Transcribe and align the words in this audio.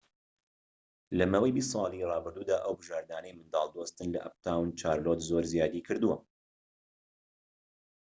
لە 1.17 1.25
ماوەی 1.31 1.53
٢٠ 1.55 1.63
ساڵی 1.73 2.07
ڕابردوودا، 2.11 2.57
ئەو 2.61 2.73
بژاردانەی 2.79 3.35
منداڵ 3.37 3.67
دۆستن 3.75 4.07
لە 4.15 4.19
ئەپتاون 4.23 4.67
چارلۆت 4.79 5.19
زۆر 5.29 5.43
زیادی 5.53 5.85
کردووە 5.87 6.17